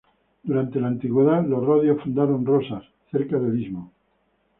Durante 0.41 0.79
la 0.79 0.87
antigüedad 0.87 1.45
los 1.45 1.63
rodios 1.63 2.01
fundaron 2.01 2.43
Rosas 2.43 2.83
cerca 3.11 3.37
del 3.37 3.61
istmo. 3.61 3.91